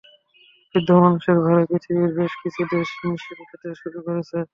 বৃদ্ধ 0.75 0.89
মানুষের 1.03 1.37
ভারে 1.43 1.63
পৃথিবীর 1.69 2.11
বেশ 2.17 2.33
কিছু 2.41 2.61
দেশ 2.71 2.87
হিমশিম 2.97 3.39
খেতে 3.49 3.69
শুরু 3.81 3.99
করেছে। 4.05 4.37